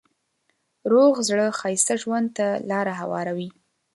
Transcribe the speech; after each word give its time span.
روغ 0.91 1.13
زړه 1.29 1.45
ښایسته 1.59 1.93
ژوند 2.01 2.27
ته 2.37 2.47
لاره 2.69 2.93
هواروي. 3.01 3.49